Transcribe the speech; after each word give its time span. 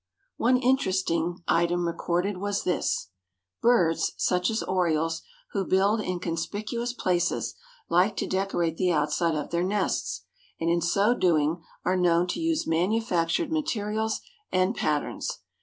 One 0.37 0.57
interesting 0.57 1.43
item 1.47 1.85
recorded 1.85 2.37
was 2.37 2.63
this: 2.63 3.09
"Birds—such 3.61 4.49
as 4.49 4.63
Orioles—who 4.63 5.63
build 5.65 6.01
in 6.01 6.17
conspicuous 6.19 6.91
places, 6.91 7.53
like 7.87 8.17
to 8.17 8.25
decorate 8.25 8.77
the 8.77 8.91
outside 8.91 9.35
of 9.35 9.51
their 9.51 9.61
nests, 9.63 10.23
and 10.59 10.71
in 10.71 10.81
so 10.81 11.13
doing 11.13 11.61
are 11.85 11.95
known 11.95 12.25
to 12.29 12.39
use 12.39 12.65
manufactured 12.65 13.51
materials 13.51 14.21
and 14.51 14.73
patterns." 14.75 15.37